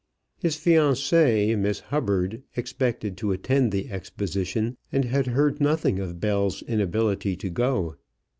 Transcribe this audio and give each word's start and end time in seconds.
His 0.39 0.55
fiancée, 0.57 1.55
Miss 1.55 1.81
Hubbard, 1.91 2.41
expected 2.57 3.17
to 3.17 3.31
attend 3.33 3.71
the 3.71 3.91
exposition, 3.91 4.75
and 4.91 5.05
had 5.05 5.27
heard 5.27 5.61
nothing 5.61 5.99
of 5.99 6.19
Bell's 6.19 6.63
inability 6.63 7.35
to 7.35 7.51
go. 7.51 7.95